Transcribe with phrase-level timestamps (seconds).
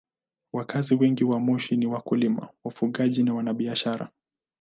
[0.53, 4.09] Wakazi wengi wa Moshi ni wakulima, wafugaji na wafanyabiashara.